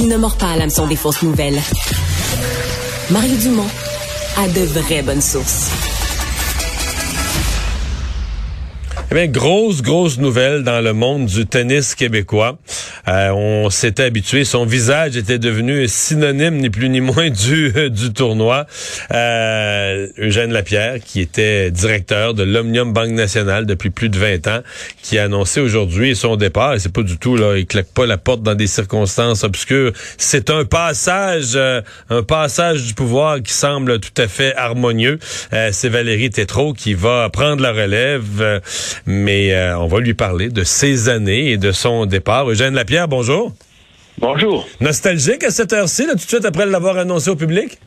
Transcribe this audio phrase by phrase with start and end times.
[0.00, 1.60] Il ne mord pas à l'hameçon des fausses nouvelles.
[3.10, 3.66] Mario Dumont
[4.36, 5.72] a de vraies bonnes sources.
[9.10, 12.58] Eh bien, grosse, grosse nouvelle dans le monde du tennis québécois.
[13.06, 18.12] Euh, on s'était habitué, son visage était devenu synonyme ni plus ni moins du, du
[18.12, 18.66] tournoi.
[19.12, 24.60] Euh, Eugène Lapierre, qui était directeur de l'Omnium Banque Nationale depuis plus de 20 ans,
[25.02, 26.74] qui a annoncé aujourd'hui son départ.
[26.74, 29.92] Et c'est pas du tout, là, il claque pas la porte dans des circonstances obscures.
[30.16, 35.18] C'est un passage, euh, un passage du pouvoir qui semble tout à fait harmonieux.
[35.52, 38.60] Euh, c'est Valérie Tétrault qui va prendre la relève
[39.06, 42.50] mais euh, on va lui parler de ses années et de son départ.
[42.50, 43.52] Eugène Lapierre, bonjour.
[44.18, 44.66] Bonjour.
[44.80, 47.78] Nostalgique à cette heure-ci, tout de suite après l'avoir annoncé au public?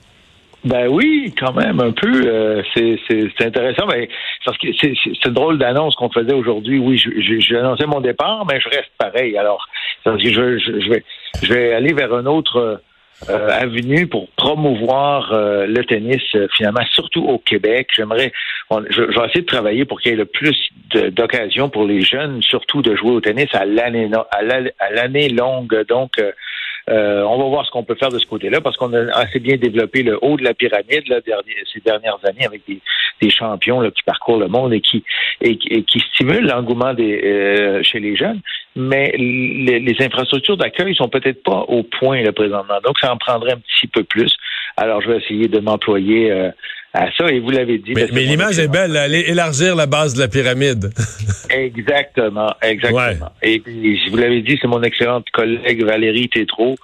[0.63, 2.21] Ben oui, quand même, un peu.
[2.25, 4.07] Euh, c'est intéressant, mais
[4.45, 6.77] parce que c'est drôle d'annonce qu'on faisait aujourd'hui.
[6.77, 9.35] Oui, j'ai annoncé mon départ, mais je reste pareil.
[9.37, 9.67] Alors,
[10.05, 11.03] je, je, vais,
[11.41, 12.79] je vais aller vers un autre
[13.29, 17.89] euh, avenue pour promouvoir euh, le tennis euh, finalement, surtout au Québec.
[17.95, 18.31] J'aimerais,
[18.89, 20.57] je, vais essayer de travailler pour qu'il y ait le plus
[21.11, 25.85] d'occasions pour les jeunes, surtout de jouer au tennis à l'année à l'année longue.
[25.87, 26.19] Donc
[26.89, 29.39] euh, on va voir ce qu'on peut faire de ce côté-là parce qu'on a assez
[29.39, 31.19] bien développé le haut de la pyramide là,
[31.71, 32.81] ces dernières années avec des,
[33.29, 35.03] champions là, qui parcourent le monde et qui,
[35.41, 38.41] et, qui stimulent l'engouement des, euh, chez les jeunes.
[38.75, 42.79] Mais les, infrastructures d'accueil sont peut-être pas au point là, présentement.
[42.83, 44.33] Donc, ça en prendrait un petit peu plus.
[44.77, 46.49] Alors, je vais essayer de m'employer euh,
[46.93, 47.29] à ça.
[47.29, 47.93] Et vous l'avez dit.
[47.93, 50.89] Mais, l'image est belle, aller élargir la base de la pyramide.
[51.49, 53.31] exactement, exactement.
[53.41, 56.75] Et puis, vous l'avez dit, c'est mon excellente collègue Valérie Tétrault.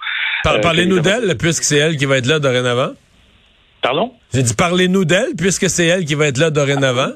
[0.46, 2.92] Euh, parlez-nous d'elle, puisque c'est elle qui va être là dorénavant.
[3.82, 4.12] Pardon?
[4.34, 7.12] J'ai dit parlez-nous d'elle, puisque c'est elle qui va être là dorénavant.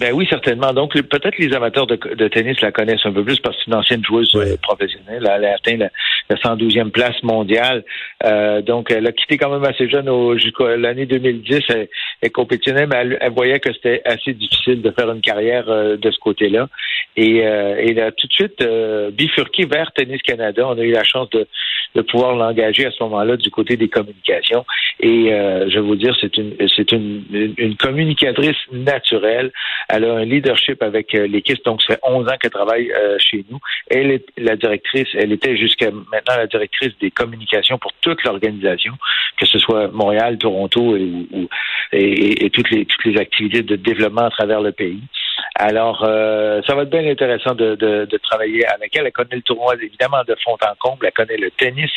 [0.00, 0.72] Ben oui, certainement.
[0.72, 1.96] Donc, peut-être les amateurs de,
[2.28, 5.28] tennis la connaissent un peu plus parce que c'est une ancienne joueuse euh, professionnelle.
[5.28, 5.90] Elle a atteint la,
[6.30, 7.84] 112e place mondiale.
[8.24, 11.62] Euh, donc, elle a quitté quand même assez jeune jusqu'à l'année 2010.
[11.68, 11.88] Elle,
[12.20, 16.10] elle compétitionnait, mais elle, voyait que c'était assez difficile de faire une carrière euh, de
[16.10, 16.68] ce côté-là.
[17.16, 18.64] Et, elle a tout de suite
[19.12, 20.68] bifurqué vers Tennis Canada.
[20.68, 21.48] On a eu la chance de,
[21.96, 24.64] de pouvoir l'engager à ce moment-là du côté des communications.
[25.00, 27.24] Et je vais vous dire, c'est une, c'est une,
[27.56, 29.50] une communicatrice naturelle.
[29.88, 33.16] Elle a un leadership avec euh, l'équipe, donc ça fait 11 ans qu'elle travaille euh,
[33.18, 33.58] chez nous.
[33.88, 38.92] Elle est la directrice, elle était jusqu'à maintenant la directrice des communications pour toute l'organisation,
[39.38, 40.94] que ce soit Montréal, Toronto
[41.92, 45.02] et, toutes, les, toutes les activités de développement à travers le pays.
[45.54, 49.06] Alors, euh, ça va être bien intéressant de, travailler avec elle.
[49.06, 51.06] Elle connaît le tournoi, évidemment, de fond en comble.
[51.06, 51.90] Elle connaît le tennis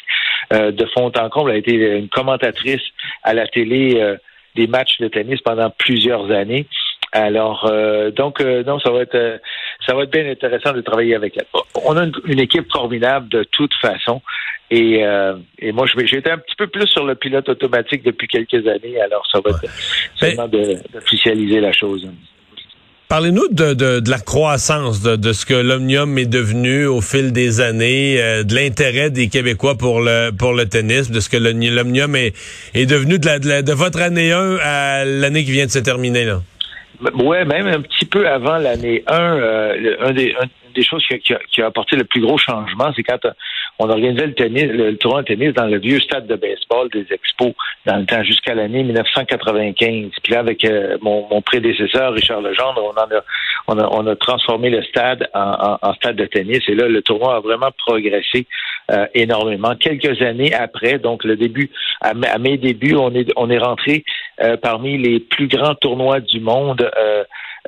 [0.52, 1.52] de fond en comble.
[1.52, 2.82] Elle a été une commentatrice
[3.24, 4.18] à la télé
[4.56, 6.68] des matchs de tennis pendant plusieurs années.
[7.12, 9.38] Alors, euh, donc, euh, non, ça va être, euh,
[9.86, 11.46] ça va être bien intéressant de travailler avec elle.
[11.84, 14.22] On a une, équipe formidable de toute façon.
[14.74, 15.04] Et,
[15.60, 19.02] et moi, j'ai été un petit peu plus sur le pilote automatique depuis quelques années.
[19.02, 19.66] Alors, ça va être
[20.16, 22.08] seulement d'officialiser la chose.
[23.10, 27.60] Parlez-nous de, de, la croissance de, de ce que l'Omnium est devenu au fil des
[27.60, 32.34] années, de l'intérêt des Québécois pour le pour le tennis, de ce que l'Omnium est,
[32.74, 35.80] est devenu de, la, de, de votre année 1 à l'année qui vient de se
[35.80, 36.24] terminer.
[36.24, 36.42] là.
[37.16, 40.36] Ouais, même un petit peu avant l'année 1, euh, un des,
[40.72, 43.32] une des choses qui a, qui a, apporté le plus gros changement, c'est quand euh,
[43.80, 47.06] on organisait le tennis, le, tournoi de tennis dans le vieux stade de baseball des
[47.10, 47.54] Expos
[47.86, 50.12] dans le temps jusqu'à l'année 1995.
[50.24, 53.24] Puis là, avec euh, mon, mon, prédécesseur Richard Legendre, on, en a,
[53.68, 56.62] on, a, on a transformé le stade en, en, stade de tennis.
[56.68, 58.46] Et là, le tournoi a vraiment progressé
[58.92, 59.76] euh, énormément.
[59.76, 61.70] Quelques années après, donc le début,
[62.02, 64.04] à, mes débuts, on est, on est rentré
[64.62, 66.90] parmi les plus grands tournois du monde.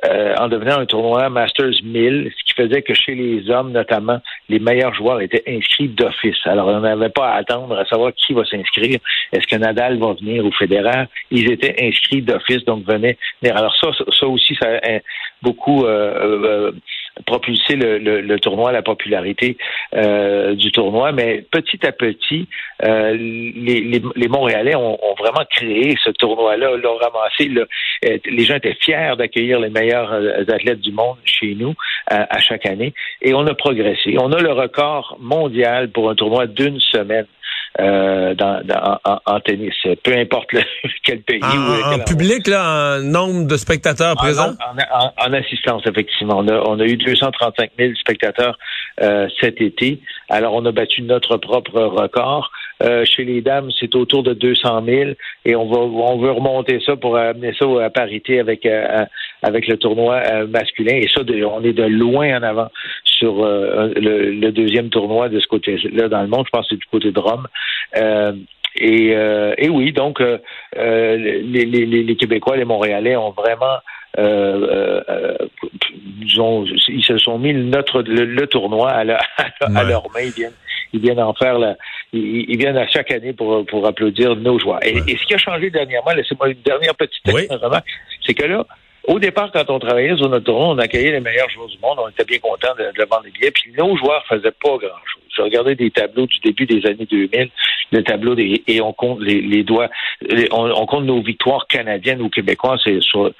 [0.04, 4.20] Euh, en devenant un tournoi Masters 1000, ce qui faisait que chez les hommes, notamment,
[4.48, 6.36] les meilleurs joueurs étaient inscrits d'office.
[6.46, 8.98] Alors, on n'avait pas à attendre à savoir qui va s'inscrire.
[9.32, 11.04] Est-ce que Nadal va venir ou Federer?
[11.30, 13.16] Ils étaient inscrits d'office, donc venaient
[13.48, 14.98] Alors ça, ça aussi, ça a
[15.42, 15.86] beaucoup
[17.18, 19.56] euh, propulsé le, le, tournoi, la popularité
[19.94, 21.12] euh, du tournoi.
[21.12, 22.48] Mais petit à petit,
[22.84, 27.50] euh, les, les, Montréalais ont, ont, vraiment créé ce tournoi-là, l'ont ramassé.
[27.50, 30.12] Euh, les gens étaient fiers d'accueillir les meilleurs
[30.48, 31.74] athlètes du monde chez nous
[32.08, 32.92] à chaque année.
[33.22, 34.16] Et on a progressé.
[34.18, 37.26] On a le record mondial pour un tournoi d'une semaine.
[37.80, 38.62] Euh, dans,
[39.26, 39.74] en, tennis,
[40.04, 40.48] peu importe
[41.04, 41.40] quel pays.
[41.42, 44.54] En, public, là, en nombre de spectateurs présents?
[45.18, 46.38] En, assistance, effectivement.
[46.38, 48.56] On a, on a eu 235 000 spectateurs
[49.02, 50.00] euh, cet été.
[50.28, 52.52] Alors, on a battu notre propre record.
[53.04, 55.10] chez les dames, c'est autour de 200 000
[55.44, 58.68] et on va on veut remonter ça pour amener ça à parité avec
[59.42, 60.94] avec le tournoi masculin.
[60.94, 62.68] Et ça, on est de loin en avant
[63.24, 66.44] sur le, deuxième tournoi de ce côté-là dans le monde.
[66.46, 67.46] Je pense que c'est du côté de Rome.
[68.76, 69.10] Et,
[69.58, 73.78] et, oui, donc les, les, les, Québécois, les Montréalais ont vraiment
[74.18, 75.36] euh, euh,
[76.20, 79.22] ils se sont mis notre, le, tournoi à, leur
[80.14, 80.20] main.
[80.20, 80.52] Ils viennent,
[80.92, 81.76] ils viennent en faire la,
[82.12, 84.84] ils, viennent à chaque année pour, pour applaudir nos joueurs.
[84.84, 87.86] Et, ce qui a changé dernièrement, laissez-moi une dernière petite remarque,
[88.24, 88.64] c'est que là,
[89.06, 91.98] au départ, quand on travaillait sur notre tournoi, on accueillait les meilleurs joueurs du monde.
[91.98, 93.50] On était bien contents de, de vendre des billets.
[93.50, 95.24] Puis nos joueurs faisaient pas grand-chose.
[95.36, 97.50] Je regardais des tableaux du début des années 2000,
[97.90, 99.88] le tableau des, et on compte les, les doigts,
[100.52, 102.80] on, compte nos victoires canadiennes ou québécoises.
[102.86, 103.30] Euh,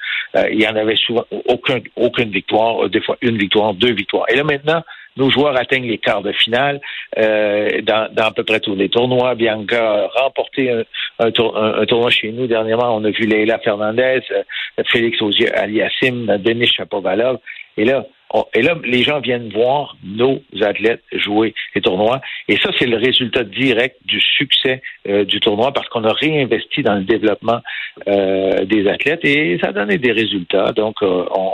[0.50, 4.26] il y en avait souvent aucun, aucune victoire, des fois une victoire, deux victoires.
[4.28, 4.82] Et là maintenant,
[5.16, 6.80] nos joueurs atteignent les quarts de finale
[7.18, 9.34] euh, dans, dans, à peu près tous les tournois.
[9.34, 10.84] Bianca a remporté un,
[11.18, 12.96] un, tournoi chez nous dernièrement.
[12.96, 14.42] On a vu Leila Fernandez, euh,
[14.86, 15.18] Félix
[15.54, 17.38] Aliassim, Denis Chapovalov.
[17.76, 18.06] Et là,
[18.54, 22.20] et là, les gens viennent voir nos athlètes jouer les tournois.
[22.48, 26.82] Et ça, c'est le résultat direct du succès euh, du tournoi parce qu'on a réinvesti
[26.82, 27.60] dans le développement
[28.08, 30.72] euh, des athlètes et ça a donné des résultats.
[30.72, 31.50] Donc, euh, on,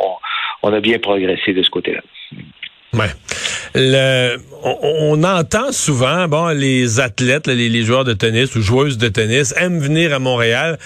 [0.62, 2.00] on, a bien progressé de ce côté-là.
[2.92, 3.10] Ouais.
[4.62, 9.80] On, entend souvent, bon, les athlètes, les, joueurs de tennis ou joueuses de tennis aiment
[9.80, 10.78] venir à Montréal.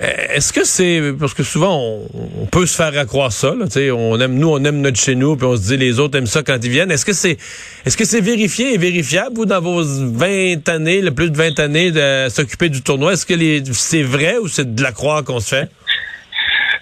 [0.00, 1.78] Euh, est-ce que c'est parce que souvent
[2.14, 3.52] on, peut se faire accroire ça,
[3.92, 6.26] on aime nous, on aime notre chez nous, puis on se dit les autres aiment
[6.26, 6.90] ça quand ils viennent.
[6.90, 7.36] Est-ce que c'est
[7.84, 11.58] est-ce que c'est vérifié et vérifiable vous dans vos 20 années, le plus de 20
[11.58, 13.34] années de s'occuper du tournoi, est-ce que
[13.72, 15.68] c'est vrai ou c'est de la croix qu'on se fait?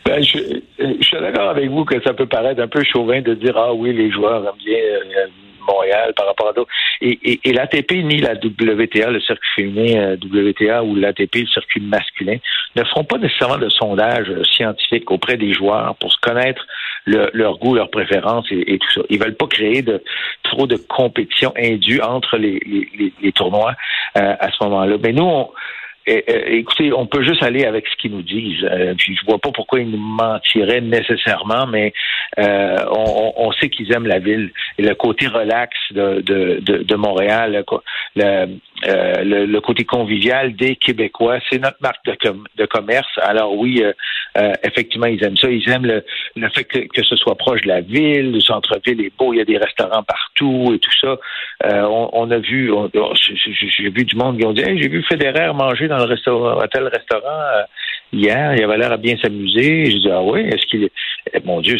[0.06, 0.60] Ben, je,
[1.10, 3.72] je, suis d'accord avec vous que ça peut paraître un peu chauvin de dire ah
[3.72, 5.26] oui les joueurs aiment bien euh,
[5.66, 6.70] Montréal par rapport à d'autres.
[7.02, 11.80] Et, et, l'ATP ni la WTA, le circuit féminin euh, WTA ou l'ATP, le circuit
[11.82, 12.38] masculin,
[12.74, 16.66] ne feront pas nécessairement de sondage euh, scientifique auprès des joueurs pour se connaître
[17.06, 19.00] leur goût, leurs préférences et, tout ça.
[19.08, 20.02] Ils veulent pas créer de
[20.42, 22.60] trop de compétition indue entre les,
[23.22, 23.72] les, tournois
[24.14, 24.96] à ce moment-là.
[25.02, 25.48] Mais nous, on,
[26.08, 28.64] écoutez, on peut juste aller avec ce qu'ils nous disent.
[28.64, 31.92] Euh, je vois pas pourquoi ils nous mentiraient nécessairement, mais
[32.38, 37.64] euh, on, sait qu'ils aiment la ville et le côté relax de, de, de, Montréal,
[38.14, 38.22] le,
[38.86, 42.16] euh, le, côté convivial des Québécois, c'est notre marque de,
[42.56, 43.08] de commerce.
[43.22, 43.82] Alors oui,
[44.62, 45.50] effectivement, ils aiment ça.
[45.50, 46.04] Ils aiment le,
[46.36, 49.40] le fait que, ce soit proche de la ville, le centre-ville est beau, il y
[49.40, 51.16] a des restaurants partout et tout ça.
[51.64, 55.98] On, a vu, j'ai vu du monde qui ont dit, j'ai vu Federer manger dans
[55.98, 57.62] le restaurant, tel restaurant euh,
[58.12, 59.86] hier, il avait l'air à bien s'amuser.
[59.86, 60.88] Je dis ah oui, est-ce qu'il,
[61.44, 61.76] mon Dieu,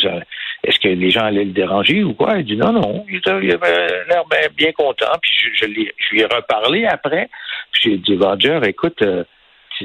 [0.65, 2.39] est-ce que les gens allaient le déranger ou quoi?
[2.39, 4.25] Il dit non non, il, avait l'air
[4.57, 5.07] bien, content.
[5.23, 7.29] Puis je, lui ai reparlé après.
[7.73, 9.03] Puis j'ai dit Roger, écoute.
[9.03, 9.25] Euh,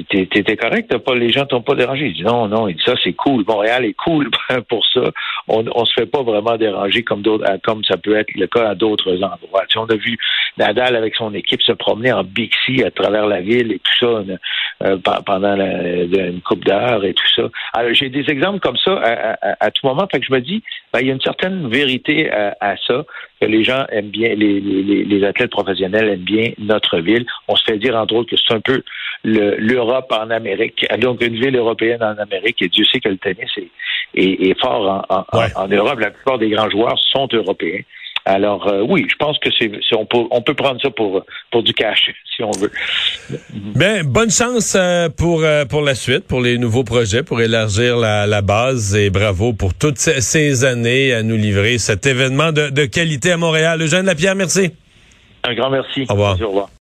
[0.08, 2.06] T'étais correct, pas, les gens t'ont pas dérangé.
[2.06, 3.44] Il dit non, non, il dit ça, c'est cool.
[3.46, 4.30] Montréal est cool
[4.68, 5.02] pour ça.
[5.48, 8.70] On, on se fait pas vraiment déranger comme d'autres, comme ça peut être le cas
[8.70, 9.64] à d'autres endroits.
[9.76, 10.18] on a vu
[10.58, 14.24] Nadal avec son équipe se promener en Bixi à travers la ville et tout ça
[14.84, 14.96] euh,
[15.26, 17.42] pendant une coupe d'heure et tout ça.
[17.72, 19.00] Alors j'ai des exemples comme ça
[19.60, 20.06] à, tout moment.
[20.10, 20.62] Fait que je me dis,
[20.92, 23.04] ben, il y a une certaine vérité à, ça
[23.44, 27.26] que les gens aiment bien, les, les, les, athlètes professionnels aiment bien notre ville.
[27.48, 28.82] On se fait dire entre autres que c'est un peu
[29.24, 33.50] l'Europe en Amérique, donc une ville européenne en Amérique, et Dieu sait que le tennis
[34.14, 35.98] est, fort en, Europe.
[35.98, 37.80] La plupart des grands joueurs sont européens.
[38.26, 41.62] Alors euh, oui, je pense que c'est on peut on peut prendre ça pour pour
[41.62, 42.70] du cash si on veut.
[43.52, 47.98] Ben bonne chance euh, pour euh, pour la suite, pour les nouveaux projets, pour élargir
[47.98, 52.70] la, la base et bravo pour toutes ces, années à nous livrer cet événement de,
[52.70, 53.82] de qualité à Montréal.
[53.82, 54.70] Eugène Lapierre, merci.
[55.42, 56.06] Un grand merci.
[56.08, 56.40] Au revoir.
[56.40, 56.68] Au revoir.